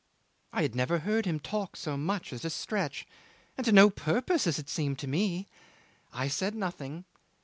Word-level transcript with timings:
I 0.51 0.63
had 0.63 0.73
never 0.73 0.97
heard 0.97 1.27
him 1.27 1.39
talk 1.39 1.75
so 1.75 1.95
much 1.95 2.33
at 2.33 2.43
a 2.43 2.49
stretch, 2.49 3.05
and 3.55 3.63
to 3.65 3.71
no 3.71 3.91
purpose 3.91 4.47
as 4.47 4.57
it 4.57 4.67
seemed 4.67 4.97
to 4.97 5.07
me. 5.07 5.45
I 6.11 6.27
said 6.27 6.55
nothing. 6.55 7.05